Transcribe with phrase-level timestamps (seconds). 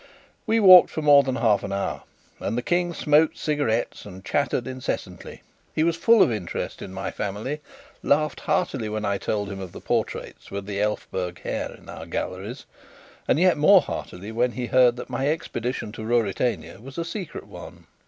[0.47, 2.01] We walked for more than half an hour,
[2.39, 5.43] and the King smoked cigarettes and chattered incessantly.
[5.75, 7.61] He was full of interest in my family,
[8.01, 12.65] laughed heartily when I told him of the portraits with Elphberg hair in our galleries,
[13.27, 17.45] and yet more heartily when he heard that my expedition to Ruritania was a secret
[17.45, 17.85] one.